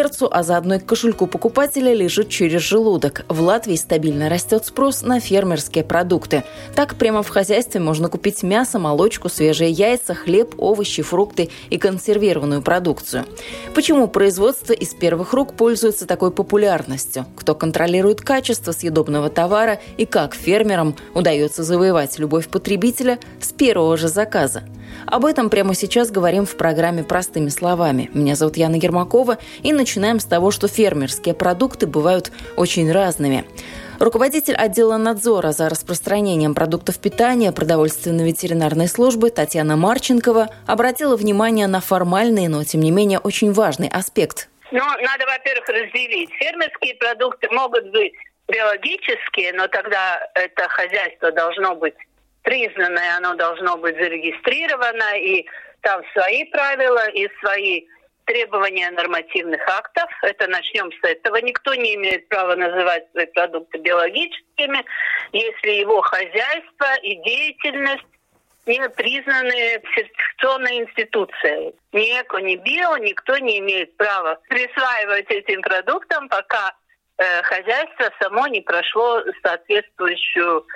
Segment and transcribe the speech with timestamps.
[0.00, 3.26] сердцу, а заодно и к кошельку покупателя лежит через желудок.
[3.28, 6.42] В Латвии стабильно растет спрос на фермерские продукты.
[6.74, 12.62] Так прямо в хозяйстве можно купить мясо, молочку, свежие яйца, хлеб, овощи, фрукты и консервированную
[12.62, 13.26] продукцию.
[13.74, 17.26] Почему производство из первых рук пользуется такой популярностью?
[17.36, 24.08] Кто контролирует качество съедобного товара и как фермерам удается завоевать любовь потребителя с первого же
[24.08, 24.62] заказа?
[25.06, 28.10] Об этом прямо сейчас говорим в программе «Простыми словами».
[28.14, 33.44] Меня зовут Яна Гермакова, и начинаем с того, что фермерские продукты бывают очень разными.
[33.98, 42.48] Руководитель отдела надзора за распространением продуктов питания продовольственно-ветеринарной службы Татьяна Марченкова обратила внимание на формальный,
[42.48, 44.48] но тем не менее очень важный аспект.
[44.72, 46.30] Ну, надо, во-первых, разделить.
[46.38, 48.14] Фермерские продукты могут быть
[48.48, 51.94] биологические, но тогда это хозяйство должно быть
[52.42, 55.44] признанное, оно должно быть зарегистрировано, и
[55.82, 57.84] там свои правила и свои
[58.30, 60.08] требования нормативных актов.
[60.22, 61.36] Это начнем с этого.
[61.36, 64.84] Никто не имеет права называть свои продукты биологическими,
[65.32, 68.04] если его хозяйство и деятельность
[68.66, 71.74] не признаны сертификационной институцией.
[71.92, 76.72] Ни эко, ни био никто не имеет права присваивать этим продуктам, пока
[77.18, 80.66] э, хозяйство само не прошло соответствующую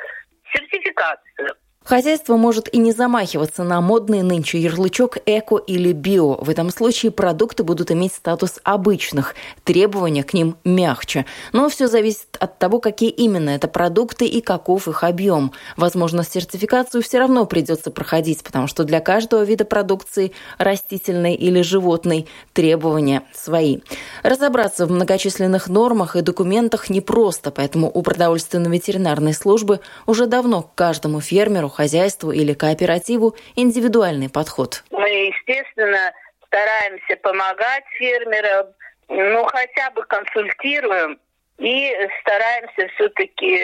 [0.53, 1.55] сертификацию.
[1.85, 6.43] Хозяйство может и не замахиваться на модный нынче ярлычок «эко» или «био».
[6.43, 11.27] В этом случае продукты будут иметь статус обычных, требования к ним мягче.
[11.53, 15.53] Но все зависит от того, какие именно это продукты и каков их объем.
[15.77, 22.27] Возможно, сертификацию все равно придется проходить, потому что для каждого вида продукции, растительной или животной,
[22.55, 23.81] требования свои.
[24.23, 31.21] Разобраться в многочисленных нормах и документах непросто, поэтому у продовольственно-ветеринарной службы уже давно к каждому
[31.21, 34.85] фермеру хозяйству или кооперативу индивидуальный подход?
[34.91, 36.13] Мы, естественно,
[36.47, 38.67] стараемся помогать фермерам,
[39.09, 41.19] ну, хотя бы консультируем
[41.59, 43.59] и стараемся все-таки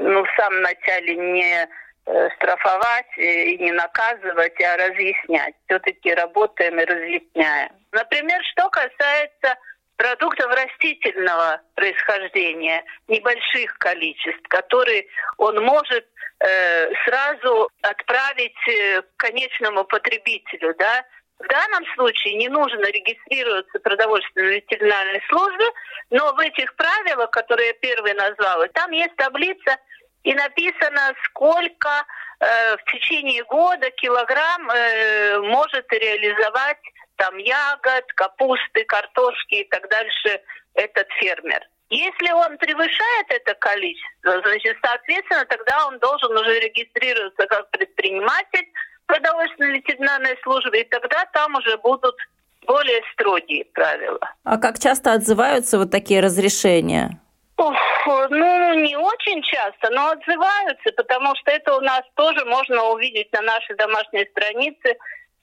[0.00, 1.68] ну, в самом начале не
[2.06, 5.54] э, штрафовать и не наказывать, а разъяснять.
[5.66, 7.70] Все-таки работаем и разъясняем.
[7.92, 9.56] Например, что касается
[9.96, 15.06] продуктов растительного происхождения, небольших количеств, которые
[15.36, 16.17] он может э,
[17.04, 21.04] сразу отправить э, к конечному потребителю, да.
[21.38, 25.66] В данном случае не нужно регистрироваться продовольственной ветеринарной службе,
[26.10, 29.78] но в этих правилах, которые я первые назвала, там есть таблица
[30.24, 31.88] и написано, сколько
[32.40, 36.82] э, в течение года килограмм э, может реализовать
[37.16, 40.40] там ягод, капусты, картошки и так дальше
[40.74, 41.62] этот фермер.
[41.90, 48.66] Если он превышает это количество, значит, соответственно, тогда он должен уже регистрироваться как предприниматель
[49.06, 52.14] продовольственной ветеринарной службы, и тогда там уже будут
[52.66, 54.20] более строгие правила.
[54.44, 57.18] А как часто отзываются вот такие разрешения?
[57.56, 57.74] Ух,
[58.28, 63.40] ну, не очень часто, но отзываются, потому что это у нас тоже можно увидеть на
[63.40, 64.94] нашей домашней странице,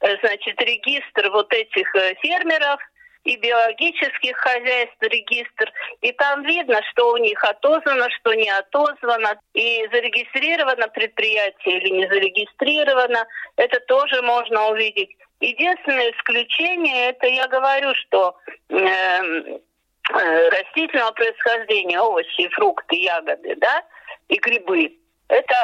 [0.01, 2.79] э, значит, регистр вот этих э, фермеров–
[3.25, 5.72] и биологических хозяйств регистр,
[6.02, 12.08] и там видно, что у них отозвано, что не отозвано, и зарегистрировано предприятие или не
[12.08, 13.25] зарегистрировано,
[13.58, 15.09] это тоже можно увидеть.
[15.41, 18.38] Единственное исключение, это я говорю, что
[18.69, 23.84] э, э, растительного происхождения, овощи, фрукты, ягоды, да,
[24.30, 24.97] и грибы,
[25.28, 25.56] это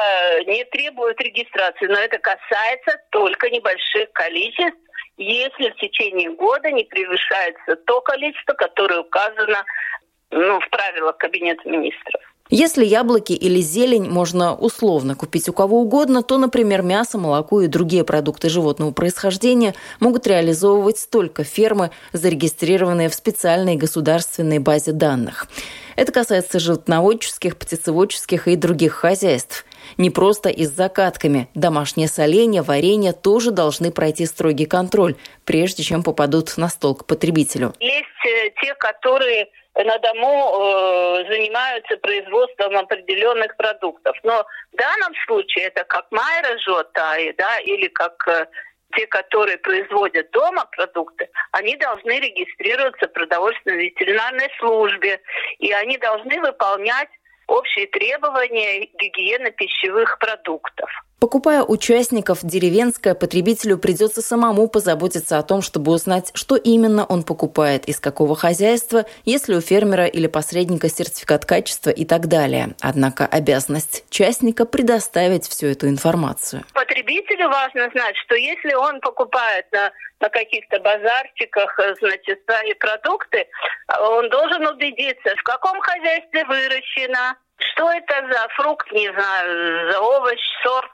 [0.46, 4.80] не требует регистрации, но это касается только небольших количеств
[5.22, 9.64] если в течение года не превышается то количество, которое указано
[10.30, 12.20] ну, в правилах Кабинета министров.
[12.54, 17.66] Если яблоки или зелень можно условно купить у кого угодно, то, например, мясо, молоко и
[17.66, 25.46] другие продукты животного происхождения могут реализовывать только фермы, зарегистрированные в специальной государственной базе данных.
[25.96, 29.64] Это касается животноводческих, птицеводческих и других хозяйств–
[29.96, 31.48] не просто и с закатками.
[31.54, 37.72] Домашнее соленье, варенье тоже должны пройти строгий контроль, прежде чем попадут на стол к потребителю.
[37.80, 44.16] Есть э, те, которые на дому э, занимаются производством определенных продуктов.
[44.22, 48.46] Но в данном случае это как майра жотай, да, или как э,
[48.96, 55.20] те, которые производят дома продукты, они должны регистрироваться в продовольственной ветеринарной службе,
[55.58, 57.08] и они должны выполнять
[57.46, 60.90] общие требования гигиены пищевых продуктов.
[61.22, 67.84] Покупая участников деревенское, потребителю придется самому позаботиться о том, чтобы узнать, что именно он покупает,
[67.84, 72.74] из какого хозяйства, есть ли у фермера или посредника сертификат качества и так далее.
[72.80, 76.64] Однако обязанность частника предоставить всю эту информацию.
[76.74, 79.92] Потребителю важно знать, что если он покупает на
[80.22, 83.44] на каких-то базарчиках, значит, свои продукты,
[84.00, 87.36] он должен убедиться, в каком хозяйстве выращено,
[87.70, 90.90] что это за фрукт, не знаю, за овощ, сорт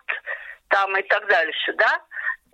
[0.68, 2.00] там и так дальше, да?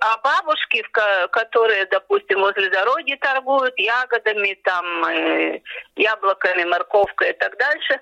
[0.00, 0.84] А бабушки,
[1.30, 5.60] которые, допустим, возле дороги торгуют ягодами, там, э,
[5.96, 8.00] яблоками, морковкой и так дальше,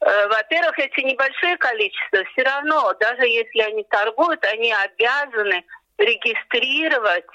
[0.00, 5.64] э, во-первых, эти небольшие количества, все равно, даже если они торгуют, они обязаны
[5.98, 7.26] регистрировать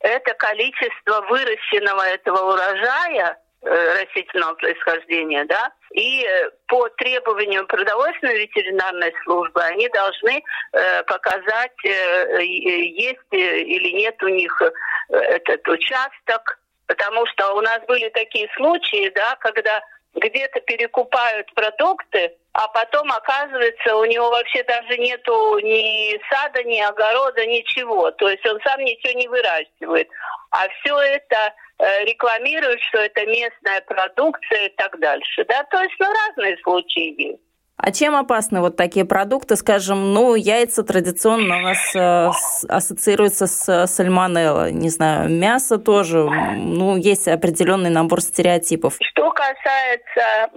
[0.00, 9.62] это количество выращенного этого урожая растительного происхождения, да, и э, по требованию продовольственной ветеринарной службы
[9.62, 10.42] они должны
[10.72, 17.80] э, показать, э, есть или нет у них э, этот участок, потому что у нас
[17.88, 19.82] были такие случаи, да, когда
[20.14, 27.44] где-то перекупают продукты, а потом оказывается у него вообще даже нету ни сада, ни огорода,
[27.44, 28.10] ничего.
[28.12, 30.08] То есть он сам ничего не выращивает.
[30.50, 35.44] А все это э, рекламируют, что это местная продукция и так дальше.
[35.48, 35.64] Да?
[35.64, 37.40] То есть ну, разные случаи есть.
[37.78, 39.54] А чем опасны вот такие продукты?
[39.54, 42.30] Скажем, ну, яйца традиционно у нас э,
[42.68, 44.70] ассоциируются с сальмонелло.
[44.70, 46.24] Не знаю, мясо тоже.
[46.56, 48.96] Ну, есть определенный набор стереотипов.
[48.98, 50.50] Что касается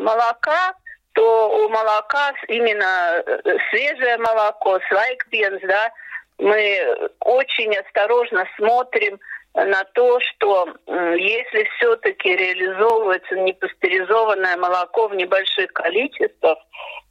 [0.00, 0.74] молока,
[1.12, 5.92] то у молока именно э, свежее молоко, свайкпенс, да,
[6.38, 9.20] мы очень осторожно смотрим
[9.54, 16.58] на то, что если все-таки реализовывается непастеризованное молоко в небольших количествах,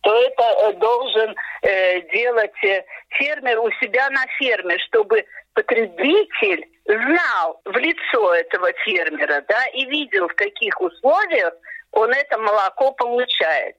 [0.02, 7.60] то это э, должен э, делать э, фермер у себя на ферме, чтобы потребитель знал
[7.66, 11.54] в лицо этого фермера, да, и видел, в каких условиях
[11.92, 13.76] он это молоко получает.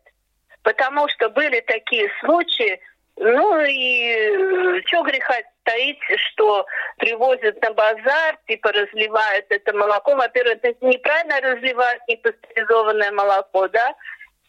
[0.63, 2.79] Потому что были такие случаи,
[3.21, 5.35] ну и что греха
[5.65, 10.17] таить, что привозят на базар, типа разливают это молоко.
[10.17, 13.95] Во-первых, это неправильно разливают непастеризованное молоко, да,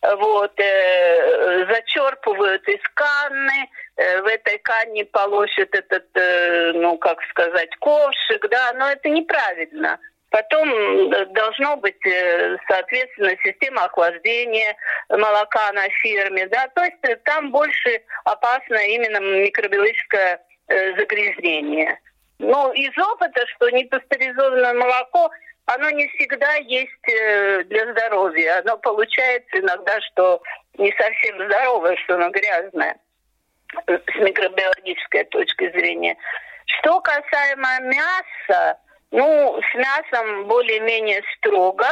[0.01, 7.75] вот, э, зачерпывают из канны, э, в этой канне полощут этот, э, ну, как сказать,
[7.79, 9.99] ковшик, да, но это неправильно.
[10.31, 14.75] Потом должно быть, э, соответственно, система охлаждения
[15.09, 20.41] молока на ферме, да, то есть э, там больше опасно именно микробиологическое
[20.71, 21.99] Э, загрязнения.
[22.39, 25.29] Но из опыта, что непастеризованное молоко,
[25.65, 28.59] оно не всегда есть э, для здоровья.
[28.59, 30.41] Оно получается иногда, что
[30.77, 32.95] не совсем здоровое, что оно грязное
[33.87, 36.15] э, с микробиологической точки зрения.
[36.67, 38.79] Что касаемо мяса,
[39.11, 41.85] ну, с мясом более-менее строго.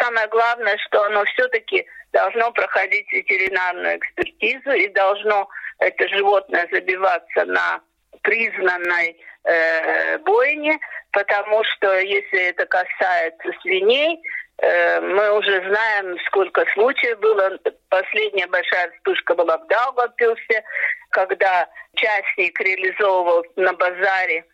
[0.00, 5.48] Самое главное, что оно все-таки должно проходить ветеринарную экспертизу и должно
[5.78, 7.80] это животное забиваться на
[8.22, 10.78] признанной э, бойне,
[11.12, 14.20] потому что если это касается свиней,
[14.58, 17.58] э, мы уже знаем, сколько случаев было.
[17.90, 20.64] Последняя большая вспышка была в Даугавпилсе,
[21.10, 24.44] когда частник реализовывал на базаре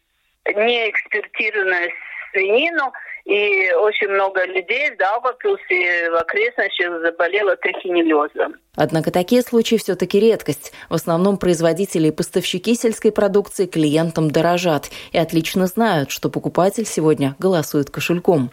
[0.47, 1.91] неэкспертированную
[2.33, 2.93] свинину,
[3.25, 8.57] и очень много людей в Даугавпилсе в окрестностях заболело трихинеллезом.
[8.75, 10.73] Однако такие случаи все-таки редкость.
[10.89, 17.37] В основном производители и поставщики сельской продукции клиентам дорожат и отлично знают, что покупатель сегодня
[17.39, 18.51] голосует кошельком.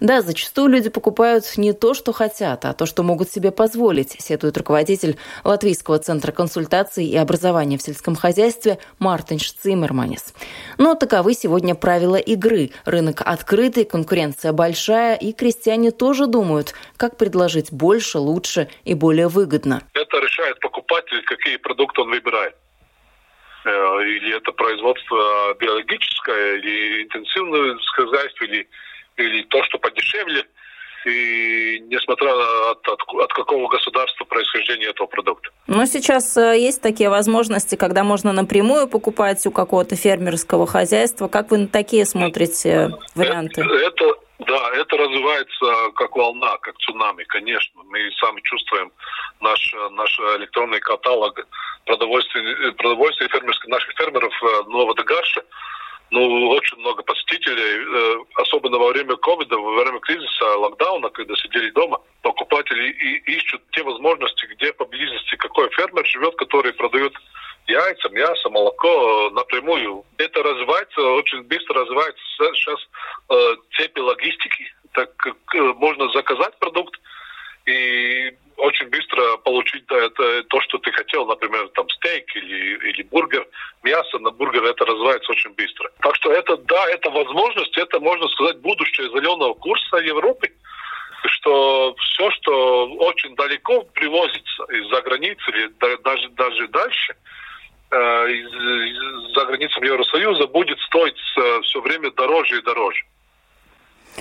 [0.00, 4.56] Да, зачастую люди покупают не то, что хотят, а то, что могут себе позволить, сетует
[4.56, 10.34] руководитель Латвийского центра консультаций и образования в сельском хозяйстве Мартинш Циммерманис.
[10.78, 12.70] Но таковы сегодня правила игры.
[12.84, 19.50] Рынок открытый, конкуренция большая, и крестьяне тоже думают, как предложить больше, лучше и более выгодно
[19.50, 19.82] выгодно?
[19.94, 22.54] Это решает покупатель, какие продукты он выбирает.
[23.64, 23.70] Э,
[24.02, 28.68] или это производство биологическое, или интенсивное хозяйство, или,
[29.20, 30.44] или то, что подешевле.
[31.06, 32.30] И несмотря
[32.72, 35.48] от, от, от какого государства происхождения этого продукта.
[35.66, 41.28] Но сейчас э, есть такие возможности, когда можно напрямую покупать у какого-то фермерского хозяйства.
[41.28, 43.62] Как вы на такие смотрите э, варианты?
[43.62, 44.14] Это, это
[44.46, 47.82] да, это развивается как волна, как цунами, конечно.
[47.84, 48.92] Мы сами чувствуем
[49.40, 51.46] наш, наш электронный каталог
[51.84, 55.42] продовольствия, продовольствия фермерских, наших фермеров э, Нового Дагарша.
[56.10, 61.70] Ну, очень много посетителей, э, особенно во время ковида, во время кризиса, локдауна, когда сидели
[61.70, 67.12] дома, покупатели и ищут те возможности, где поблизости какой фермер живет, который продает
[67.68, 70.04] яйца, мясо, молоко напрямую.
[70.18, 72.80] Это развивается, очень быстро развивается сейчас
[73.28, 74.74] э, цепи логистики.
[74.92, 77.00] Так как э, можно заказать продукт
[77.70, 83.02] и очень быстро получить да, это, то, что ты хотел, например, там стейк или, или
[83.04, 83.46] бургер,
[83.82, 85.90] мясо на бургер, это развивается очень быстро.
[86.00, 90.50] Так что это, да, это возможность, это, можно сказать, будущее зеленого курса Европы
[91.24, 95.68] что все, что очень далеко привозится из-за границы или
[96.02, 97.14] даже, даже дальше,
[97.90, 103.04] э, из-за границами Евросоюза, будет стоить э, все время дороже и дороже.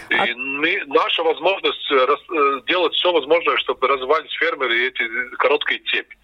[0.09, 0.27] И а...
[0.35, 6.17] мы, наша возможность э, э, делать все возможное, чтобы развивались фермеры и эти короткие цепи.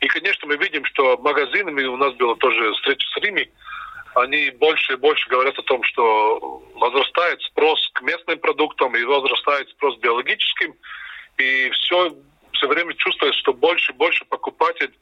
[0.00, 3.50] И, конечно, мы видим, что магазинами, у нас была тоже встреча с Римой,
[4.14, 9.68] они больше и больше говорят о том, что возрастает спрос к местным продуктам и возрастает
[9.70, 10.74] спрос к биологическим.
[11.38, 12.14] И все,
[12.52, 14.98] все время чувствует, что больше и больше покупатель э,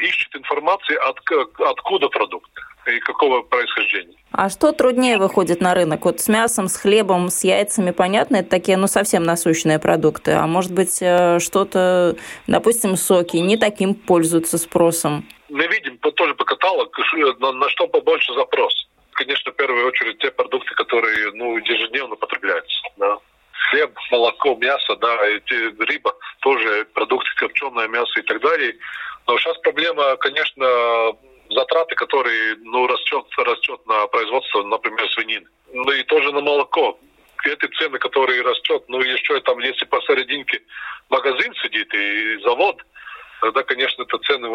[0.00, 1.18] ищет информации, от,
[1.60, 2.50] откуда продукт
[2.86, 4.16] и какого происхождения.
[4.32, 6.04] А что труднее выходит на рынок?
[6.04, 10.32] Вот с мясом, с хлебом, с яйцами, понятно, это такие, ну, совсем насущные продукты.
[10.32, 12.16] А может быть, э, что-то,
[12.46, 15.26] допустим, соки не таким пользуются спросом?
[15.48, 16.90] Мы видим тоже по каталогу,
[17.38, 18.88] на, на что побольше запрос.
[19.12, 22.82] Конечно, в первую очередь те продукты, которые ну, ежедневно потребляются.
[22.96, 23.18] Да.
[23.74, 28.76] Хлеб, молоко, мясо, да, эти, рыба, тоже продукты, копченое мясо и так далее.
[29.26, 31.12] Но сейчас проблема, конечно,
[31.50, 35.46] затраты, которые ну, растет, растет на производство, например, свинины.
[35.72, 36.96] Ну и тоже на молоко.
[37.44, 40.62] Эти цены, которые растет, ну еще там, если посерединке
[41.10, 42.80] магазин сидит и завод,
[43.40, 44.48] тогда, конечно, это цены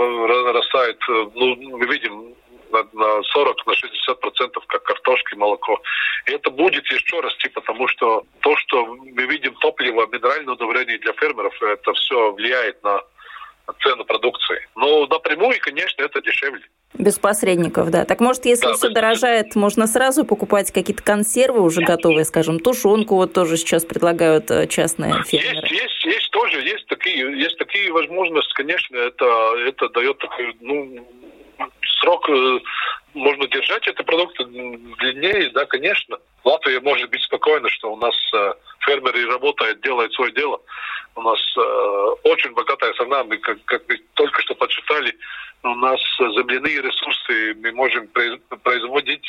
[0.54, 1.04] растают,
[1.36, 2.36] ну, мы видим,
[2.72, 5.82] на, на 40, на 60 процентов, как картошка и молоко.
[6.28, 11.14] И это будет еще расти, потому что то, что мы видим топливо, минеральное удобрение для
[11.14, 13.02] фермеров, это все влияет на
[13.84, 14.68] цену продукции.
[14.76, 16.64] Но напрямую, конечно, это дешевле.
[16.96, 18.04] Без посредников, да.
[18.04, 23.16] Так может, если да, все дорожает, можно сразу покупать какие-то консервы уже готовые, скажем, тушенку
[23.16, 25.68] вот тоже сейчас предлагают э, частные фермеры.
[25.68, 31.08] Есть, есть, есть тоже, есть такие, есть такие возможности, конечно, это, это дает такой, ну,
[32.02, 32.60] срок э,
[33.14, 36.18] можно держать эти продукты длиннее, да, конечно.
[36.44, 40.62] Латвия может быть спокойна, что у нас э, фермеры работают, делают свое дело.
[41.16, 41.62] У нас э,
[42.24, 45.14] очень богатая страна, мы, как, как мы только что почитали,
[45.64, 48.08] у нас земляные ресурсы, мы можем
[48.64, 49.26] производить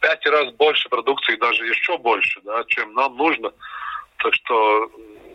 [0.00, 3.52] пять раз больше продукции, даже еще больше, да, чем нам нужно.
[4.18, 4.90] Так что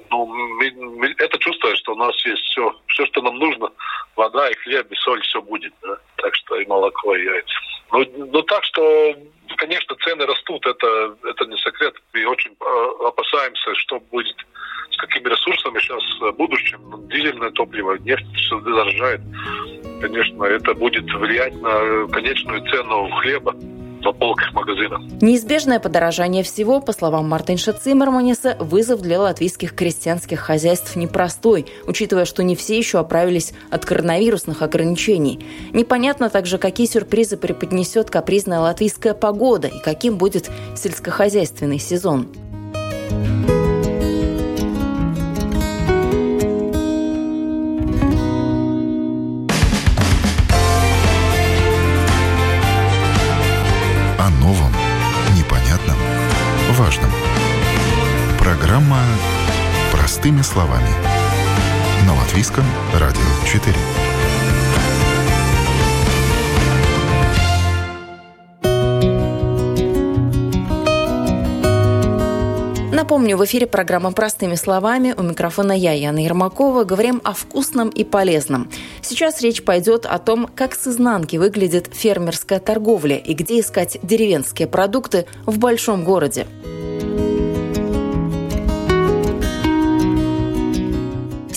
[0.10, 3.72] ну, это чувствуем, что у нас есть все, все, что нам нужно,
[4.16, 5.98] вода и хлеб, и соль, все будет, да.
[6.18, 7.54] Так что и молоко, и яйца.
[7.92, 9.16] Ну, ну так что,
[9.58, 11.96] конечно, цены растут, это, это не секрет.
[12.14, 14.38] И очень э, опасаемся, что будет
[14.92, 16.80] с какими ресурсами сейчас в будущем.
[17.08, 19.22] Дизельное топливо, нефть все дорожает
[20.00, 23.56] конечно, это будет влиять на конечную цену хлеба
[24.02, 25.02] на полках магазинов.
[25.22, 32.44] Неизбежное подорожание всего, по словам Мартинша Циммерманиса, вызов для латвийских крестьянских хозяйств непростой, учитывая, что
[32.44, 35.40] не все еще оправились от коронавирусных ограничений.
[35.74, 42.28] Непонятно также, какие сюрпризы преподнесет капризная латвийская погода и каким будет сельскохозяйственный сезон.
[58.70, 59.02] Программа
[59.92, 60.90] «Простыми словами»
[62.06, 63.20] на Латвийском радио
[63.52, 63.76] 4.
[72.94, 75.16] Напомню, в эфире программа «Простыми словами».
[75.18, 76.84] У микрофона я, Яна Ермакова.
[76.84, 78.70] Говорим о вкусном и полезном.
[79.02, 84.68] Сейчас речь пойдет о том, как с изнанки выглядит фермерская торговля и где искать деревенские
[84.68, 86.46] продукты в большом городе.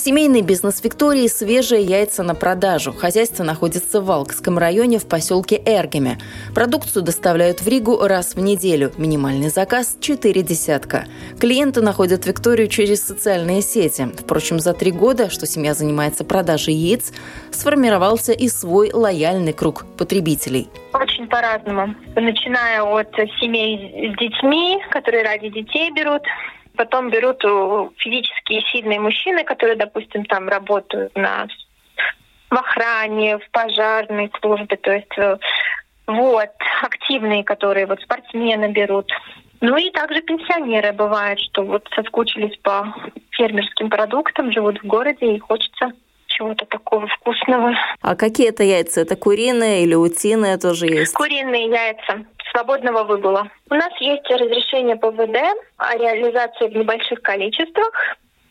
[0.05, 2.93] Семейный бизнес Виктории– свежие яйца на продажу.
[2.93, 6.19] Хозяйство находится в Валкском районе в поселке Эргеме.
[6.57, 8.91] Продукцию доставляют в Ригу раз в неделю.
[8.97, 11.05] Минимальный заказ– 4 десятка.
[11.39, 14.09] Клиенты находят Викторию через социальные сети.
[14.19, 17.13] Впрочем, за три года, что семья занимается продажей яиц,
[17.53, 20.69] сформировался и свой лояльный круг потребителей.
[20.95, 21.95] Очень по-разному.
[22.17, 26.23] Начиная от семей с детьми, которые ради детей берут,
[26.77, 27.43] Потом берут
[27.99, 31.47] физические сильные мужчины, которые, допустим, там работают на
[32.53, 35.39] в охране, в пожарной службе, то есть э,
[36.07, 36.51] вот,
[36.83, 39.11] активные, которые вот спортсмены берут.
[39.63, 42.95] Ну и также пенсионеры бывают, что вот соскучились по
[43.31, 45.93] фермерским продуктам, живут в городе и хочется
[46.37, 47.75] чего-то такого вкусного.
[48.01, 49.01] А какие это яйца?
[49.01, 51.15] Это куриные или утиные тоже есть?
[51.15, 53.49] Куриные яйца свободного выгула.
[53.71, 55.37] У нас есть разрешение ПВД
[55.79, 57.93] о реализации в небольших количествах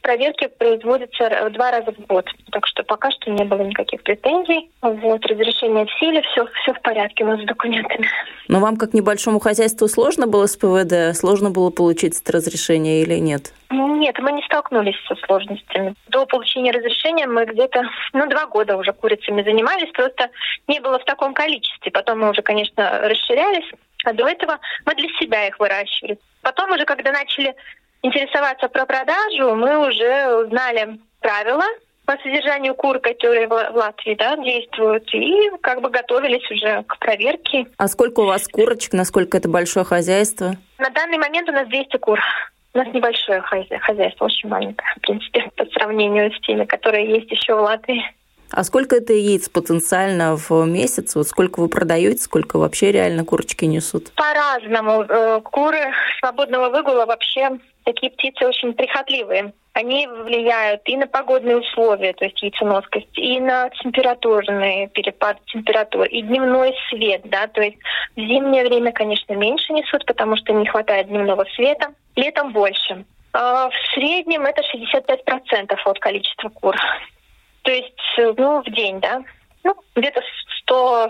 [0.02, 2.28] проверки производятся два раза в год.
[2.52, 4.70] Так что пока что не было никаких претензий.
[4.82, 8.08] Вот, разрешение в силе, все, все в порядке у нас с документами.
[8.48, 11.16] Но вам, как небольшому хозяйству, сложно было с ПВД?
[11.16, 13.54] Сложно было получить это разрешение или нет?
[13.70, 15.94] Нет, мы не столкнулись со сложностями.
[16.08, 20.30] До получения разрешения мы где-то, ну, два года уже курицами занимались, просто
[20.68, 21.92] не было в таком количестве.
[21.92, 23.70] Потом мы уже, конечно, расширялись,
[24.04, 26.18] а до этого мы для себя их выращивали.
[26.42, 27.56] Потом уже, когда начали
[28.04, 31.66] интересоваться про продажу, мы уже узнали правила
[32.06, 37.68] по содержанию кур, которые в Латвии да, действуют, и как бы готовились уже к проверке.
[37.78, 38.94] А сколько у вас курочек?
[38.94, 40.56] Насколько это большое хозяйство?
[40.78, 42.20] На данный момент у нас 200 кур.
[42.74, 47.54] У нас небольшое хозяйство, очень маленькое, в принципе, по сравнению с теми, которые есть еще
[47.54, 48.02] в Латвии.
[48.52, 51.16] А сколько это яиц потенциально в месяц?
[51.16, 54.12] Вот сколько вы продаете, сколько вообще реально курочки несут?
[54.16, 55.04] По-разному.
[55.04, 55.80] Э, куры
[56.20, 57.52] свободного выгула вообще
[57.84, 59.54] такие птицы очень прихотливые.
[59.74, 66.22] Они влияют и на погодные условия, то есть яйценоскость, и на температурные перепады температур, и
[66.22, 67.78] дневной свет, да, то есть
[68.18, 73.06] в зимнее время, конечно, меньше несут, потому что не хватает дневного света, летом больше.
[73.32, 76.76] А в среднем это 65% от количества кур.
[77.64, 77.94] То есть,
[78.38, 79.24] ну, в день, да,
[79.64, 80.22] ну, где-то
[80.64, 81.10] 100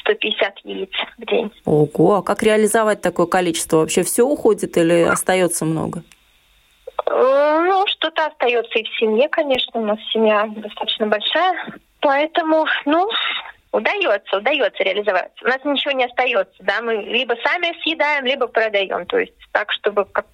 [0.00, 1.52] 150 яиц в день.
[1.64, 3.78] Ого, а как реализовать такое количество?
[3.78, 6.02] Вообще все уходит или остается много?
[7.06, 9.80] Э, ну, что-то остается и в семье, конечно.
[9.80, 11.78] У нас семья достаточно большая.
[12.00, 13.08] Поэтому, ну,
[13.72, 15.32] удается, удается реализовать.
[15.42, 19.06] У нас ничего не остается, да, мы либо сами съедаем, либо продаем.
[19.06, 20.26] То есть так, чтобы как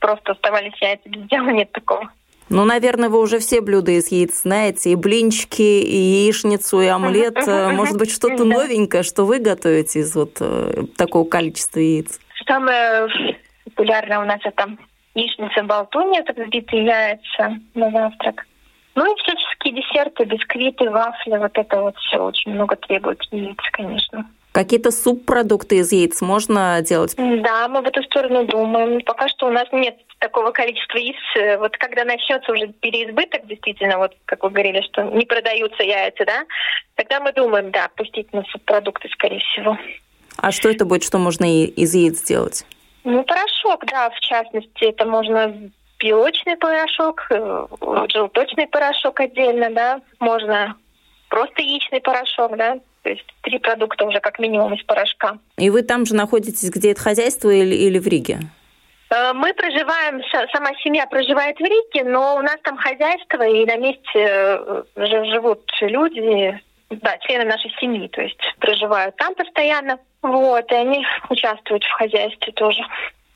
[0.00, 2.10] просто оставались яйца без дела, нет такого.
[2.54, 7.36] Ну, наверное, вы уже все блюда из яиц знаете, и блинчики, и яичницу, и омлет.
[7.46, 12.20] Может быть, что-то новенькое, что вы готовите из вот э, такого количества яиц?
[12.46, 13.08] Самое
[13.64, 14.68] популярное у нас это
[15.16, 18.46] яичница болтунья, это взбитые яйца на завтрак.
[18.94, 24.30] Ну и всяческие десерты, бисквиты, вафли, вот это вот все очень много требует яиц, конечно.
[24.54, 27.16] Какие-то субпродукты из яиц можно делать?
[27.16, 29.00] Да, мы в эту сторону думаем.
[29.00, 31.58] Пока что у нас нет такого количества яиц.
[31.58, 36.44] Вот когда начнется уже переизбыток, действительно, вот как вы говорили, что не продаются яйца, да,
[36.94, 39.76] тогда мы думаем, да, пустить на субпродукты, скорее всего.
[40.36, 42.64] А что это будет, что можно из яиц сделать?
[43.02, 45.52] Ну, порошок, да, в частности, это можно
[45.98, 47.66] белочный порошок, э,
[48.08, 50.76] желточный порошок отдельно, да, можно
[51.28, 55.38] просто яичный порошок, да, то есть три продукта уже как минимум из порошка.
[55.58, 58.40] И вы там же находитесь, где это хозяйство или, или в Риге?
[59.10, 63.76] Э, мы проживаем, сама семья проживает в Риге, но у нас там хозяйство, и на
[63.76, 69.98] месте э, живут люди, да, члены нашей семьи, то есть проживают там постоянно.
[70.22, 72.82] Вот, и они участвуют в хозяйстве тоже.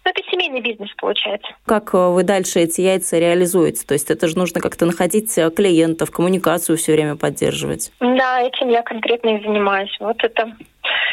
[0.09, 1.49] Ну, это семейный бизнес получается.
[1.67, 3.85] Как э, вы дальше эти яйца реализуете?
[3.87, 7.93] То есть это же нужно как-то находить э, клиентов, коммуникацию все время поддерживать.
[8.01, 9.95] Да, этим я конкретно и занимаюсь.
[10.01, 10.57] Вот это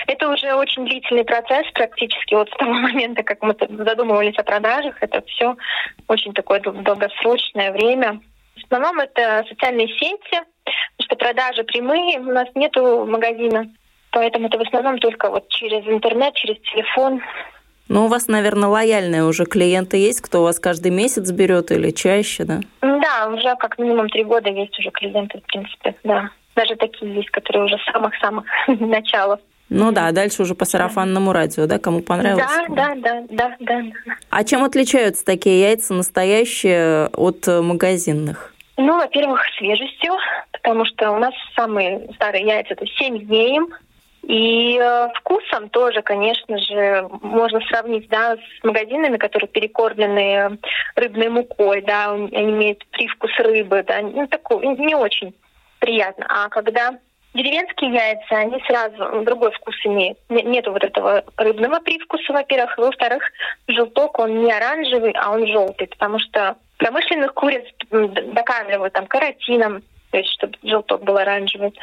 [0.08, 4.96] это уже очень длительный процесс, практически вот с того момента, как мы задумывались о продажах,
[5.02, 5.58] это все
[6.08, 8.22] очень такое долгосрочное время.
[8.56, 13.70] В основном это социальные сети, потому что продажи прямые, у нас нету магазина,
[14.12, 17.22] поэтому это в основном только вот через интернет, через телефон,
[17.88, 21.92] ну, у вас, наверное, лояльные уже клиенты есть, кто у вас каждый месяц берет или
[21.92, 22.62] чаще, да?
[22.82, 26.30] Да, уже как минимум три года есть уже клиенты, в принципе, да.
[26.56, 29.40] Даже такие есть, которые уже с самых-самых началов.
[29.70, 32.46] Ну да, дальше уже по сарафанному радио, да, кому понравилось?
[32.70, 33.82] Да, да, да, да, да.
[34.30, 38.54] А чем отличаются такие яйца настоящие от магазинных?
[38.78, 40.14] Ну, во-первых, свежестью,
[40.52, 43.60] потому что у нас самые старые яйца это 7 дней,
[44.28, 50.58] и э, вкусом тоже, конечно же, можно сравнить да, с магазинами, которые перекормлены
[50.96, 55.36] рыбной мукой, да, они имеют привкус рыбы, да, ну, такой, не очень
[55.80, 56.26] приятно.
[56.28, 56.98] А когда
[57.36, 60.18] деревенские яйца, они сразу другой вкус имеют.
[60.30, 62.78] Нету вот этого рыбного привкуса, во-первых.
[62.78, 63.24] Во-вторых,
[63.68, 70.18] желток, он не оранжевый, а он желтый, потому что промышленных куриц докармливают там каротином, то
[70.18, 71.74] есть чтобы желток был оранжевый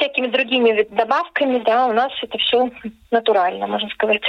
[0.00, 2.70] всякими другими добавками, да, у нас это все
[3.10, 4.22] натурально, можно сказать.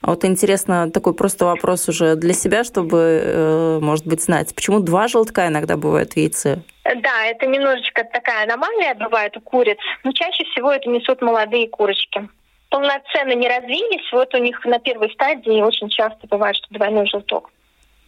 [0.00, 4.80] А вот интересно, такой просто вопрос уже для себя, чтобы, э, может быть, знать, почему
[4.80, 6.62] два желтка иногда бывают в яйце?
[6.84, 12.28] Да, это немножечко такая аномалия бывает у куриц, но чаще всего это несут молодые курочки.
[12.70, 17.50] Полноценно не развились, вот у них на первой стадии очень часто бывает, что двойной желток.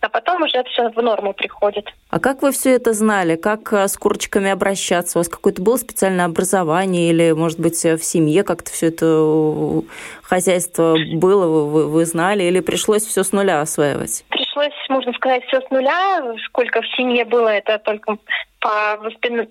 [0.01, 1.87] А потом уже все в норму приходит.
[2.11, 3.37] А как вы все это знали?
[3.37, 5.19] Как э, с курочками обращаться?
[5.19, 9.81] У вас какое-то было специальное образование или, может быть, в семье как-то все это э,
[10.23, 14.25] хозяйство было, вы, вы знали, или пришлось все с нуля осваивать?
[14.29, 16.35] Пришлось, можно сказать, все с нуля.
[16.47, 18.17] Сколько в семье было, это только
[18.61, 18.99] по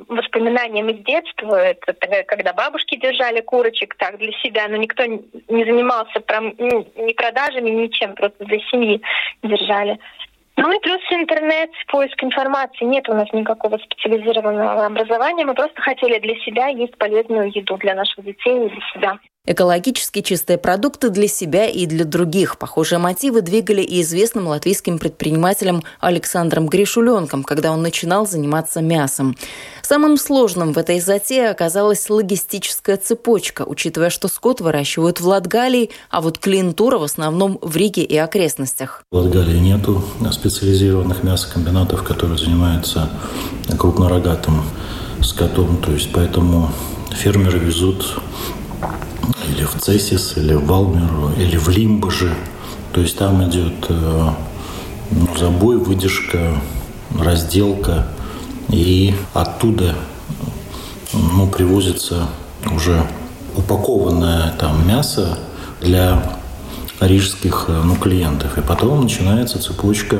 [0.08, 1.94] воспоминаниям из детства, это
[2.28, 7.72] когда бабушки держали курочек так для себя, но никто не занимался прям, ну, ни продажами,
[7.72, 9.02] ничем, просто для семьи
[9.42, 10.00] держали.
[10.62, 12.84] Ну и плюс интернет, поиск информации.
[12.84, 15.46] Нет у нас никакого специализированного образования.
[15.46, 19.20] Мы просто хотели для себя есть полезную еду для наших детей и для себя.
[19.46, 22.58] Экологически чистые продукты для себя и для других.
[22.60, 29.36] Похожие мотивы двигали и известным латвийским предпринимателем Александром Гришуленком, когда он начинал заниматься мясом.
[29.82, 36.22] Самым сложным в этой затее оказалась логистическая цепочка, учитывая, что скот выращивают в Латгалии, а
[36.22, 39.04] вот клиентура в основном в Риге и окрестностях.
[39.10, 43.10] В Латгалии нету специализированных мясокомбинатов, которые занимаются
[43.80, 44.64] крупнорогатым
[45.24, 46.72] скотом, то есть поэтому
[47.12, 48.20] фермеры везут
[49.48, 52.34] или в Цесис, или в Валмеру, или в Лимбаже.
[52.94, 54.30] То есть там идет э,
[55.12, 56.60] ну, забой, выдержка,
[57.18, 58.08] разделка,
[58.70, 59.96] и оттуда
[61.14, 62.28] ну, привозится
[62.72, 63.06] уже
[63.56, 65.38] упакованное там мясо
[65.82, 66.38] для
[67.00, 68.58] рижских э, ну, клиентов.
[68.58, 70.18] И потом начинается цепочка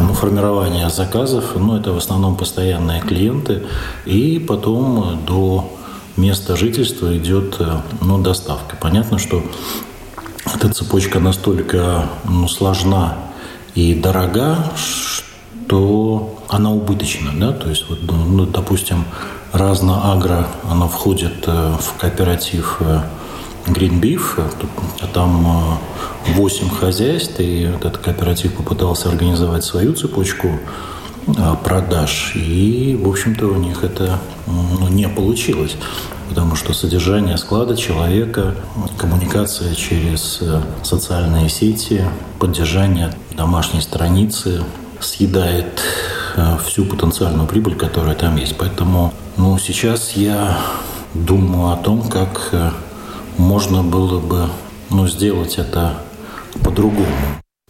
[0.00, 1.52] ну, формирования заказов.
[1.56, 3.64] Ну, это в основном постоянные клиенты.
[4.04, 5.77] И потом до
[6.18, 8.76] места жительства идет э, ну, доставка.
[8.76, 9.42] Понятно, что
[10.54, 13.16] эта цепочка настолько ну, сложна
[13.74, 17.30] и дорога, что она убыточна.
[17.34, 17.52] Да?
[17.52, 19.04] То есть, вот, ну, допустим,
[19.52, 23.02] разно агро, она входит э, в кооператив э,
[23.66, 24.42] Green Beef,
[25.00, 25.78] а там
[26.26, 30.58] 8 хозяйств, и этот кооператив попытался организовать свою цепочку
[31.62, 32.32] продаж.
[32.34, 35.76] И, в общем-то, у них это ну, не получилось,
[36.28, 38.54] потому что содержание склада человека,
[38.96, 42.04] коммуникация через э, социальные сети,
[42.38, 44.62] поддержание домашней страницы
[45.00, 45.82] съедает
[46.36, 48.56] э, всю потенциальную прибыль, которая там есть.
[48.56, 50.58] Поэтому ну, сейчас я
[51.14, 52.52] думаю о том, как
[53.36, 54.48] можно было бы
[54.90, 55.94] ну, сделать это
[56.62, 57.06] по-другому.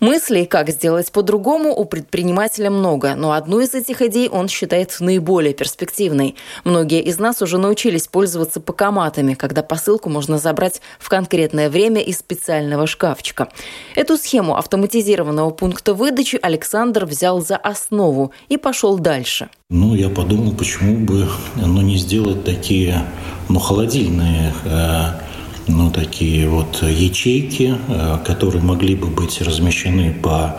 [0.01, 5.55] Мыслей, как сделать по-другому, у предпринимателя много, но одну из этих идей он считает наиболее
[5.55, 6.37] перспективной.
[6.63, 12.19] Многие из нас уже научились пользоваться покоматами, когда посылку можно забрать в конкретное время из
[12.19, 13.49] специального шкафчика.
[13.97, 19.49] Эту схему автоматизированного пункта выдачи Александр взял за основу и пошел дальше.
[19.69, 23.05] Ну, я подумал, почему бы ну, не сделать такие
[23.49, 25.28] ну, холодильные э,
[25.69, 30.57] ну, такие вот ячейки, э, которые могли бы быть размещены по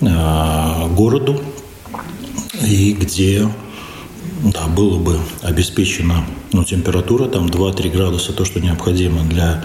[0.00, 1.40] э, городу
[2.64, 3.48] и где
[4.42, 9.64] да, было бы обеспечена ну, температура, там 2-3 градуса, то, что необходимо для,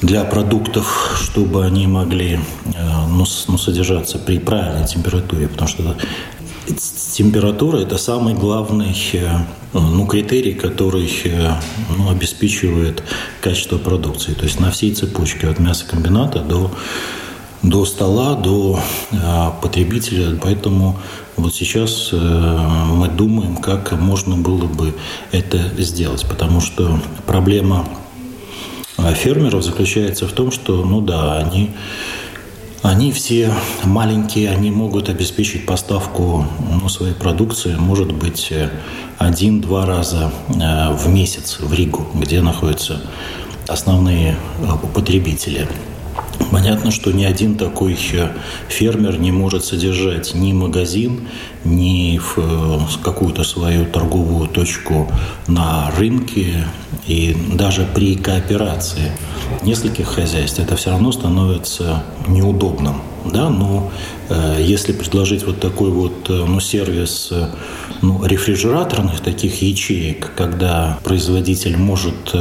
[0.00, 2.38] для продуктов, чтобы они могли э,
[3.08, 5.96] ну, ну, содержаться при правильной температуре, потому что
[7.12, 8.92] температура– это самый главный
[9.72, 11.10] ну, критерий, который
[11.96, 13.02] ну, обеспечивает
[13.40, 14.34] качество продукции.
[14.34, 16.70] То есть на всей цепочке от мясокомбината до
[17.62, 18.78] до стола, до
[19.10, 19.16] э,
[19.60, 20.38] потребителя.
[20.40, 20.98] Поэтому
[21.36, 24.94] вот сейчас э, мы думаем, как можно было бы
[25.32, 26.24] это сделать.
[26.28, 27.88] Потому что проблема
[29.14, 31.70] фермеров заключается в том, что, ну да, они
[32.82, 33.52] они все
[33.84, 38.52] маленькие, они могут обеспечить поставку ну, своей продукции, может быть,
[39.18, 43.00] один-два раза э, в месяц в Ригу, где находятся
[43.66, 45.66] основные э, потребители.
[46.50, 48.28] Понятно, что ни один такой э,
[48.68, 51.28] фермер не может содержать ни магазин,
[51.64, 55.10] ни э, какую-то свою торговую точку
[55.46, 56.64] на рынке.
[57.06, 59.12] И даже при кооперации
[59.62, 63.02] нескольких хозяйств это все равно становится неудобным.
[63.26, 63.50] Да?
[63.50, 63.90] Но
[64.30, 67.30] э, если предложить вот такой вот ну, сервис
[68.00, 72.34] ну, рефрижераторных таких ячеек, когда производитель может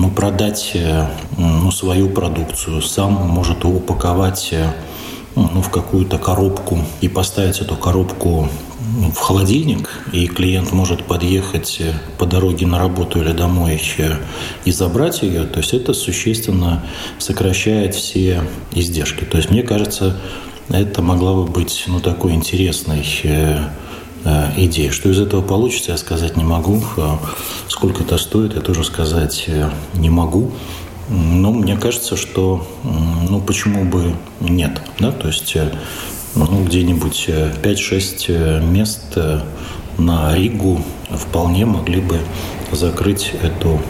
[0.00, 4.72] ну, продать э, ну, свою продукцию, сам может упаковать э,
[5.36, 8.48] ну, в какую-то коробку и поставить эту коробку
[9.14, 13.80] в холодильник, и клиент может подъехать э, по дороге на работу или домой
[14.64, 16.84] и забрать ее, то есть это существенно
[17.18, 19.24] сокращает все издержки.
[19.24, 20.16] То есть мне кажется,
[20.70, 23.04] это могла бы быть ну, такой интересной
[24.24, 24.90] Э, идеи.
[24.90, 26.82] Что из этого получится, я сказать не могу.
[26.96, 27.16] Э,
[27.68, 30.52] сколько это стоит, я тоже сказать э, не могу.
[31.08, 35.56] Но мне кажется, что ну почему бы нет, да, то есть
[36.36, 39.18] ну, где-нибудь 5-6 мест
[39.98, 40.80] на Ригу
[41.10, 42.20] вполне могли бы
[42.70, 43.80] закрыть эту,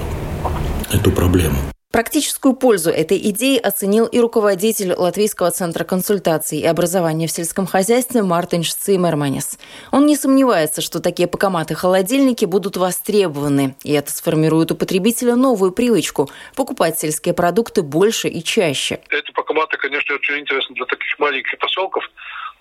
[0.90, 1.59] эту проблему.
[1.92, 8.22] Практическую пользу этой идеи оценил и руководитель Латвийского центра консультаций и образования в сельском хозяйстве
[8.22, 9.59] Мартинш Цимерманис.
[9.90, 16.31] Он не сомневается, что такие покоматы-холодильники будут востребованы, и это сформирует у потребителя новую привычку–
[16.55, 19.00] покупать сельские продукты больше и чаще.
[19.09, 22.09] Эти покоматы, конечно, очень интересны для таких маленьких поселков,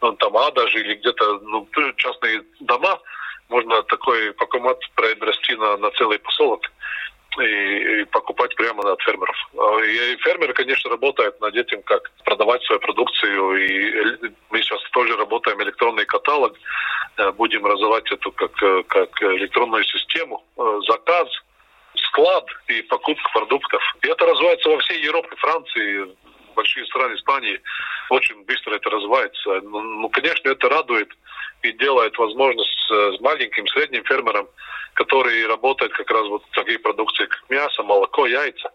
[0.01, 2.99] ну, там, а даже или где-то ну, частные дома,
[3.47, 6.61] можно такой покомат приобрести на, на целый поселок
[7.41, 9.35] и, и покупать прямо от фермеров.
[9.57, 13.55] А, и фермеры, конечно, работают над этим, как продавать свою продукцию.
[13.55, 16.55] И мы сейчас тоже работаем электронный каталог,
[17.17, 21.27] э, будем развивать эту как, э, как электронную систему, э, заказ,
[21.95, 23.81] склад и покупка продуктов.
[24.01, 26.15] И это развивается во всей Европе, Франции,
[26.55, 27.61] большие страны Испании.
[28.09, 29.61] Очень быстро это развивается.
[29.63, 31.09] Ну, ну конечно, это радует
[31.61, 34.47] и делает возможность маленьким, средним фермерам
[34.99, 38.69] которые работают как раз вот такие продукции, как мясо, молоко, яйца,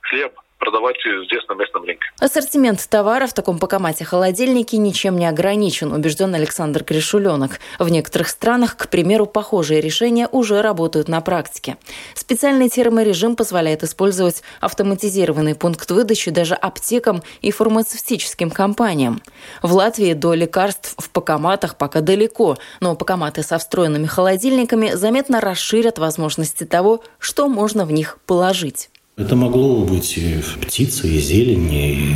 [0.00, 2.04] хлеб, продавать здесь на местном рынке.
[2.20, 7.60] Ассортимент товаров в таком покомате холодильнике ничем не ограничен, убежден Александр Кришуленок.
[7.78, 11.76] В некоторых странах, к примеру, похожие решения уже работают на практике.
[12.14, 19.22] Специальный терморежим позволяет использовать автоматизированный пункт выдачи даже аптекам и фармацевтическим компаниям.
[19.62, 25.98] В Латвии до лекарств в покоматах пока далеко, но покоматы со встроенными холодильниками заметно расширят
[25.98, 28.90] возможности того, что можно в них положить.
[29.18, 32.14] Это могло быть и птицы, и зелень, и,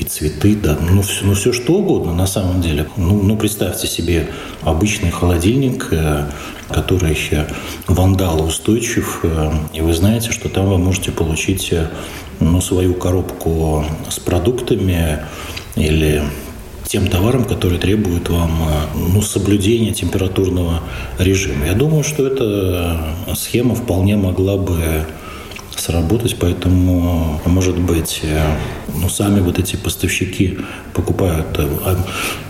[0.00, 2.88] и цветы, да, ну все, ну все что угодно на самом деле.
[2.96, 4.26] Ну, ну представьте себе
[4.62, 6.26] обычный холодильник, э,
[6.68, 7.16] который
[7.86, 11.86] вандалоустойчив, э, и вы знаете, что там вы можете получить э,
[12.40, 15.20] ну, свою коробку с продуктами
[15.76, 16.24] или
[16.88, 18.50] тем товаром, который требует вам
[18.96, 20.80] ну, соблюдения температурного
[21.20, 21.66] режима.
[21.66, 25.06] Я думаю, что эта схема вполне могла бы
[25.80, 28.56] сработать, поэтому, может быть, э,
[28.94, 30.58] ну, сами вот эти поставщики
[30.92, 31.68] покупают э,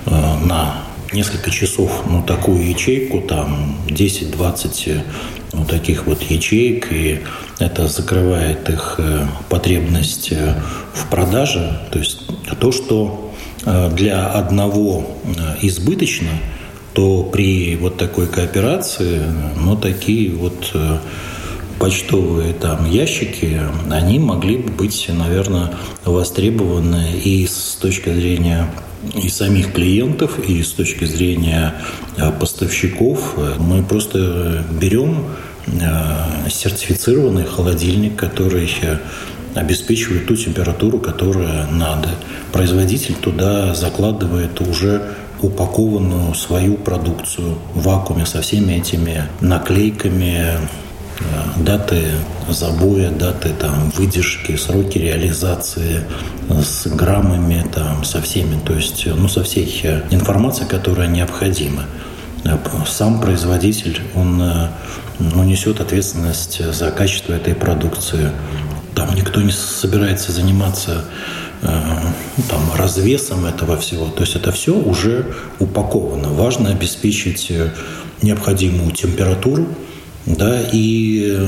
[0.06, 5.02] а, на несколько часов ну, такую ячейку, там 10-20
[5.52, 7.20] ну, таких вот ячеек, и
[7.58, 9.00] это закрывает их
[9.48, 10.32] потребность
[10.92, 11.80] в продаже.
[11.90, 12.20] То есть
[12.58, 13.32] то, что
[13.64, 15.06] для одного
[15.62, 16.30] избыточно,
[16.92, 19.22] то при вот такой кооперации,
[19.56, 20.74] ну, такие вот
[21.78, 23.60] почтовые там ящики,
[23.90, 25.72] они могли бы быть, наверное,
[26.04, 28.68] востребованы и с точки зрения
[29.14, 31.74] и самих клиентов, и с точки зрения
[32.16, 33.36] э, поставщиков.
[33.58, 35.26] Мы просто берем
[35.66, 38.68] э, сертифицированный холодильник, который
[39.54, 42.10] обеспечивает ту температуру, которая надо.
[42.52, 50.85] Производитель туда закладывает уже упакованную свою продукцию в вакууме со всеми этими наклейками, Э,
[51.56, 52.02] даты
[52.48, 56.04] забоя, даты там выдержки, сроки реализации
[56.48, 59.66] с граммами, там, со всеми, то есть, ну, со всей
[60.10, 61.84] информацией, которая необходима.
[62.44, 64.42] Э, сам производитель, он
[65.18, 68.30] ну, несет ответственность за качество этой продукции.
[68.94, 71.04] Там никто не собирается заниматься
[71.62, 71.66] э,
[72.48, 74.06] там, развесом этого всего.
[74.06, 76.28] То есть это все уже упаковано.
[76.28, 77.50] Важно обеспечить
[78.22, 79.66] необходимую температуру,
[80.26, 81.38] да, и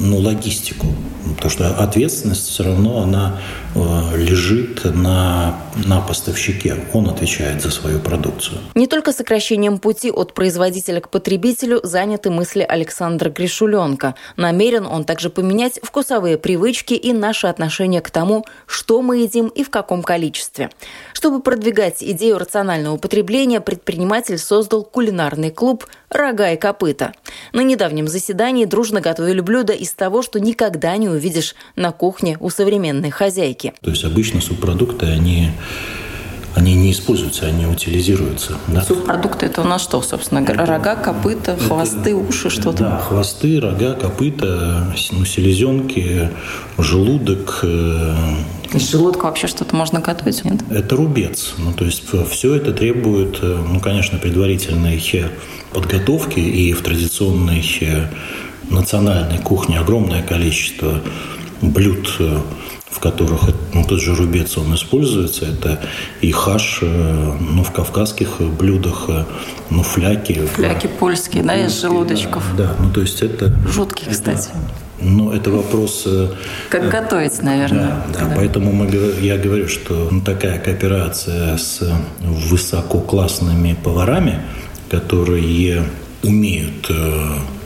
[0.00, 0.86] ну, логистику.
[1.34, 3.40] Потому что ответственность все равно она
[3.74, 6.76] э, лежит на, на поставщике.
[6.92, 8.58] Он отвечает за свою продукцию.
[8.74, 14.14] Не только сокращением пути от производителя к потребителю заняты мысли Александра Гришуленко.
[14.36, 19.64] Намерен он также поменять вкусовые привычки и наше отношение к тому, что мы едим и
[19.64, 20.70] в каком количестве.
[21.12, 27.12] Чтобы продвигать идею рационального потребления, предприниматель создал кулинарный клуб «Рога и копыта».
[27.52, 32.50] На недавнем заседании дружно готовили блюда из того, что никогда не увидишь на кухне у
[32.50, 33.74] современной хозяйки.
[33.82, 35.50] То есть обычно субпродукты, они
[36.56, 38.54] они не используются, они утилизируются.
[38.68, 38.80] Да?
[38.82, 40.44] Субпродукты это у нас что, собственно?
[40.46, 42.78] Рога, копыта, хвосты, уши, что-то?
[42.78, 46.30] Да, хвосты, рога, копыта, ну, селезенки,
[46.78, 47.60] желудок.
[47.62, 48.16] Э,
[48.72, 50.62] Из желудка вообще что-то можно готовить, нет?
[50.70, 51.52] Это рубец.
[51.58, 54.98] Ну, то есть все это требует, э, ну, конечно, предварительной
[55.74, 57.60] подготовки и в традиционной
[58.70, 61.00] национальной кухне огромное количество
[61.62, 62.40] блюд, э,
[62.90, 65.46] в которых ну, тот же рубец он используется.
[65.46, 65.80] Это
[66.20, 69.24] и хаш, э, ну, в кавказских блюдах, э,
[69.70, 70.46] ну, фляки.
[70.54, 72.44] Фляки польские, да, из желудочков.
[72.56, 73.52] Да, да, ну, то есть это...
[73.68, 74.50] Жуткие, кстати.
[74.98, 76.08] Но это вопрос...
[76.70, 78.02] Как готовить, наверное.
[78.12, 78.32] Да, да, да.
[78.34, 78.86] поэтому мы,
[79.20, 81.82] я говорю, что ну, такая кооперация с
[82.20, 84.40] высококлассными поварами,
[84.88, 85.84] которые
[86.22, 86.90] умеют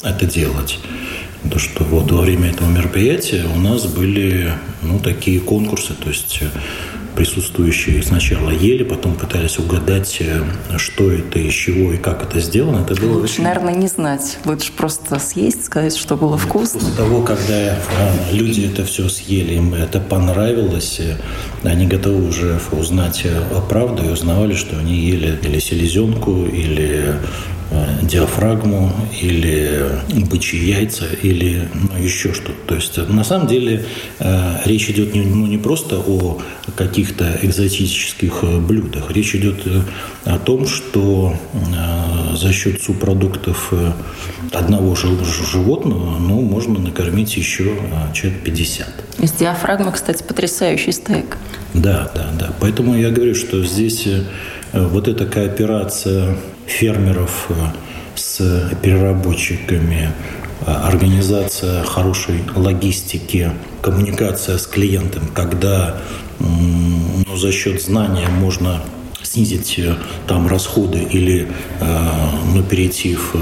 [0.02, 0.78] это делать,
[1.50, 6.42] то, что вот во время этого мероприятия у нас были ну, такие конкурсы, то есть
[7.16, 10.42] присутствующие сначала ели, потом пытались угадать, э,
[10.76, 12.82] что это, из чего и как это сделано.
[12.82, 13.44] Это было Лучше, очень...
[13.44, 14.38] наверное, не знать.
[14.44, 16.80] Лучше просто съесть, сказать, что было вкусно.
[16.80, 17.76] После того, когда э,
[18.32, 21.16] люди это все съели, им это понравилось, э,
[21.68, 23.26] они готовы уже узнать
[23.68, 27.59] правду и узнавали, что они ели или селезенку, или Э,
[28.02, 29.88] диафрагму или
[30.28, 32.58] бычьи яйца или ну, еще что-то.
[32.66, 33.84] То есть на самом деле
[34.18, 36.40] э, речь идет не, ну, не просто о
[36.74, 39.10] каких-то экзотических э, блюдах.
[39.12, 39.60] Речь идет
[40.24, 41.34] о том, что
[42.34, 43.72] за счет субпродуктов
[44.52, 47.76] одного животного ну, можно накормить еще
[48.12, 48.88] человек 50.
[49.20, 51.36] Из диафрагмы, кстати, потрясающий стейк.
[51.74, 52.52] Да, да, да.
[52.60, 54.06] Поэтому я говорю, что здесь
[54.72, 56.36] вот эта кооперация
[56.70, 57.54] фермеров э,
[58.14, 60.12] с переработчиками,
[60.66, 63.50] э, организация хорошей логистики,
[63.82, 66.00] коммуникация с клиентом, когда
[66.38, 68.82] ну, за счет знания можно
[69.22, 69.94] снизить э,
[70.26, 71.48] там расходы или
[72.54, 73.34] ну, перейти в,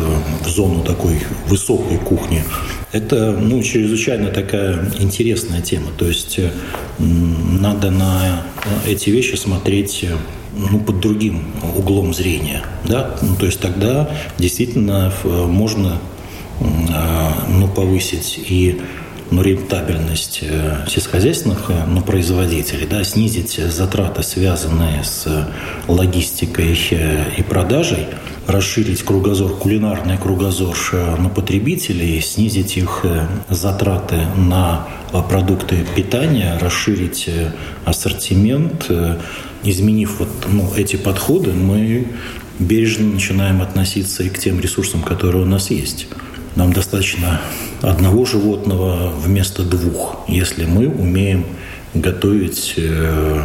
[0.45, 2.43] в зону такой высокой кухни.
[2.93, 5.91] Это ну, чрезвычайно такая интересная тема.
[5.97, 6.41] То есть
[6.99, 8.43] надо на
[8.87, 10.07] эти вещи смотреть
[10.59, 11.43] ну, под другим
[11.77, 12.63] углом зрения.
[12.85, 13.17] Да?
[13.23, 15.99] Ну, то есть тогда действительно можно
[16.61, 18.81] ну, повысить и
[19.31, 25.49] ну, рентабельность э, сельскохозяйственных э, ну, производителей, да, снизить затраты, связанные с
[25.87, 28.07] логистикой э, и продажей,
[28.47, 30.75] расширить кругозор, кулинарный кругозор
[31.19, 33.05] на потребителей, снизить их
[33.51, 34.89] затраты на
[35.29, 37.29] продукты питания, расширить
[37.85, 38.91] ассортимент,
[39.65, 42.09] изменив вот, ну, эти подходы, мы
[42.59, 46.09] бережно начинаем относиться и к тем ресурсам, которые у нас есть.
[46.57, 47.41] Нам достаточно
[47.83, 51.45] одного животного вместо двух, если мы умеем
[51.95, 53.43] готовить э,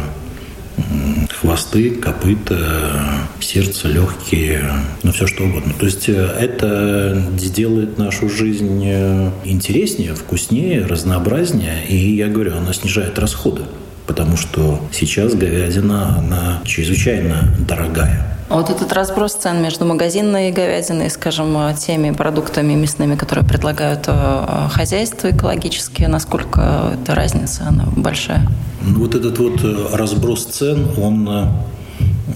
[1.30, 4.68] хвосты, копыта, сердце, легкие,
[5.02, 5.74] ну все что угодно.
[5.78, 12.72] То есть э, это делает нашу жизнь э, интереснее, вкуснее, разнообразнее, и я говорю, она
[12.72, 13.62] снижает расходы
[14.06, 18.34] потому что сейчас говядина, она чрезвычайно дорогая.
[18.48, 24.68] А вот этот разброс цен между магазинной говядиной, скажем, теми продуктами мясными, которые предлагают э,
[24.70, 28.46] хозяйства экологические, насколько эта разница, она большая?
[28.82, 31.46] Ну, вот этот вот э, разброс цен, он э,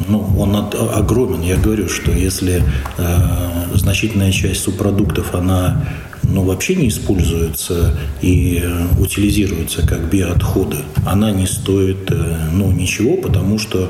[0.08, 1.42] ну, он огромен.
[1.42, 2.62] Я говорю, что если
[2.98, 5.82] э, значительная часть субпродуктов, она
[6.30, 13.16] ну, вообще не используется и э, утилизируется как биоотходы, она не стоит э, ну, ничего,
[13.16, 13.88] потому что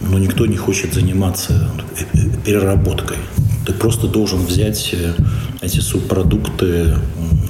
[0.00, 1.70] ну, никто не хочет заниматься
[2.12, 3.18] э, переработкой.
[3.64, 4.94] Ты просто должен взять
[5.60, 6.96] эти субпродукты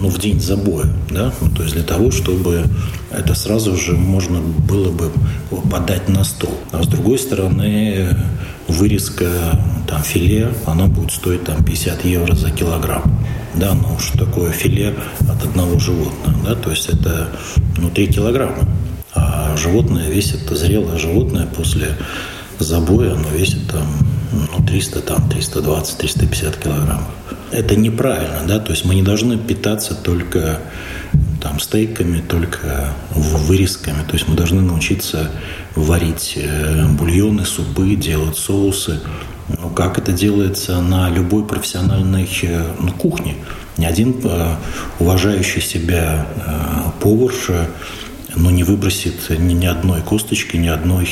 [0.01, 1.33] ну, в день забоя, да?
[1.41, 2.65] ну, то есть для того, чтобы
[3.11, 5.11] это сразу же можно было бы
[5.71, 6.55] подать на стол.
[6.73, 8.17] А с другой стороны,
[8.69, 9.29] вырезка
[9.87, 13.03] там, филе, она будет стоить там, 50 евро за килограмм.
[13.55, 16.39] Да, ну что такое филе от одного животного?
[16.45, 16.55] Да?
[16.55, 17.29] То есть это
[17.79, 18.69] ну, 3 килограмма.
[19.15, 21.97] А животное весит, зрелое животное после
[22.59, 23.87] забоя, оно весит там,
[24.33, 27.09] ну, 300, там, 320, 350 килограммов.
[27.57, 30.61] Это неправильно, да, то есть мы не должны питаться только
[31.41, 34.03] там, стейками, только вырезками.
[34.07, 35.31] То есть мы должны научиться
[35.75, 39.01] варить э, бульоны, супы, делать соусы.
[39.49, 42.29] Ну, как это делается на любой профессиональной
[42.79, 43.37] ну, кухне.
[43.79, 44.57] Ни один э,
[44.99, 46.27] уважающий себя
[47.01, 47.33] повар
[48.35, 51.09] ну, не выбросит ни, ни одной косточки, ни одной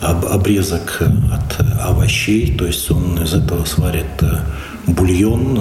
[0.00, 2.52] обрезок от овощей.
[2.56, 4.24] То есть он из этого сварит
[4.86, 5.58] бульон,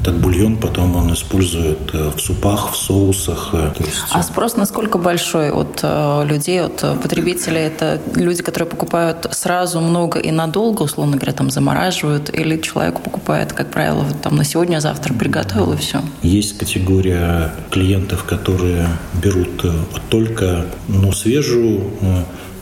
[0.00, 3.50] этот бульон потом он использует э, в супах, в соусах.
[3.52, 3.98] Э, есть...
[4.10, 7.60] А спрос насколько большой от э, людей, от потребителей?
[7.60, 13.52] Это люди, которые покупают сразу много и надолго, условно говоря, там замораживают, или человек покупает,
[13.52, 16.00] как правило, там на сегодня, а завтра приготовил и все?
[16.22, 18.88] Есть категория клиентов, которые
[19.22, 19.64] берут
[20.08, 21.90] только ну, свежую,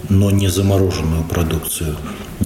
[0.09, 1.95] но не замороженную продукцию.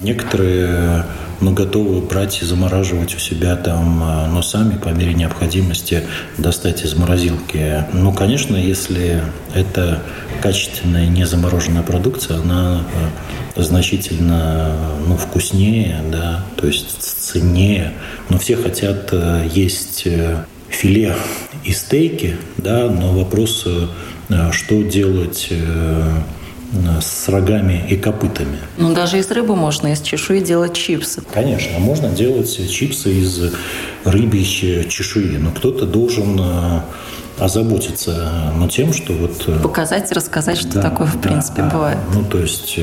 [0.03, 1.05] Некоторые
[1.43, 6.03] но готовы брать и замораживать у себя там, а, но сами по мере необходимости
[6.37, 7.85] достать из морозилки.
[7.91, 9.21] Ну, конечно, если
[9.53, 10.01] это
[10.41, 12.85] качественная не замороженная продукция, она
[13.55, 14.73] а, значительно
[15.05, 17.91] ну, вкуснее, да, то есть ценнее.
[18.29, 19.13] Но все хотят
[19.53, 21.15] есть э, филе
[21.63, 26.09] и стейки, да, но вопрос, э, что делать э,
[27.01, 28.57] с рогами и копытами.
[28.77, 31.21] Ну, даже из рыбы можно из чешуи делать чипсы.
[31.33, 33.53] Конечно, можно делать чипсы из
[34.03, 34.43] рыбьей
[34.89, 36.81] чешуи, но кто-то должен э,
[37.37, 39.61] озаботиться но тем, что вот...
[39.61, 41.69] Показать, рассказать, что да, такое в да, принципе да.
[41.69, 41.97] бывает.
[42.13, 42.79] Ну, то есть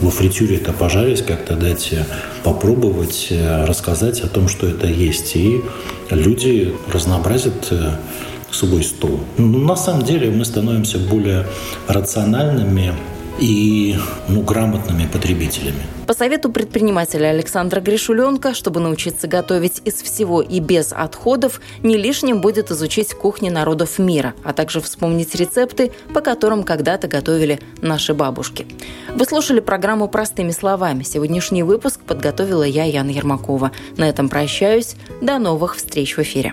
[0.00, 1.94] во фритюре это пожарить, как-то дать
[2.42, 5.36] попробовать, рассказать о том, что это есть.
[5.36, 5.62] И
[6.10, 7.72] люди разнообразят
[8.50, 9.20] свой стол.
[9.38, 11.46] Но на самом деле мы становимся более
[11.86, 12.94] рациональными
[13.40, 13.96] и
[14.28, 15.80] ну, грамотными потребителями.
[16.06, 22.40] По совету предпринимателя Александра Гришуленко, чтобы научиться готовить из всего и без отходов, не лишним
[22.40, 28.66] будет изучить кухни народов мира, а также вспомнить рецепты, по которым когда-то готовили наши бабушки.
[29.14, 31.02] Вы слушали программу «Простыми словами».
[31.02, 33.72] Сегодняшний выпуск подготовила я, Яна Ермакова.
[33.96, 34.96] На этом прощаюсь.
[35.22, 36.52] До новых встреч в эфире.